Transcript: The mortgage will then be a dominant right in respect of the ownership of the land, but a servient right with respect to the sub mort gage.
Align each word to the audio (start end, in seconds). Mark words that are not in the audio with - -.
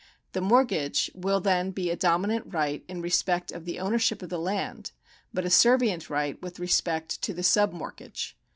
The 0.31 0.41
mortgage 0.41 1.11
will 1.13 1.39
then 1.39 1.69
be 1.69 1.91
a 1.91 1.95
dominant 1.95 2.51
right 2.51 2.83
in 2.87 3.01
respect 3.03 3.51
of 3.51 3.65
the 3.65 3.77
ownership 3.77 4.23
of 4.23 4.29
the 4.29 4.39
land, 4.39 4.93
but 5.31 5.45
a 5.45 5.49
servient 5.49 6.09
right 6.09 6.41
with 6.41 6.57
respect 6.59 7.21
to 7.21 7.35
the 7.35 7.43
sub 7.43 7.71
mort 7.71 7.97
gage. 7.97 8.35